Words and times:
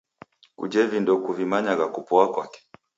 Kujhe 0.57 0.83
vindo 0.91 1.11
kuvimanyagha 1.23 1.85
kupoa 1.95 2.25
kwake 2.33 2.59